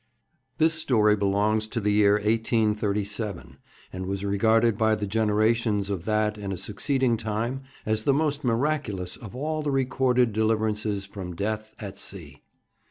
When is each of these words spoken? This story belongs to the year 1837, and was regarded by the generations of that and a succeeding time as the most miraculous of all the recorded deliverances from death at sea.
This 0.57 0.73
story 0.73 1.15
belongs 1.15 1.67
to 1.67 1.79
the 1.79 1.91
year 1.91 2.13
1837, 2.13 3.57
and 3.93 4.05
was 4.07 4.25
regarded 4.25 4.75
by 4.75 4.95
the 4.95 5.05
generations 5.05 5.91
of 5.91 6.05
that 6.05 6.39
and 6.39 6.51
a 6.51 6.57
succeeding 6.57 7.17
time 7.17 7.61
as 7.85 8.03
the 8.03 8.11
most 8.11 8.43
miraculous 8.43 9.15
of 9.15 9.35
all 9.35 9.61
the 9.61 9.69
recorded 9.69 10.33
deliverances 10.33 11.05
from 11.05 11.35
death 11.35 11.75
at 11.77 11.99
sea. 11.99 12.41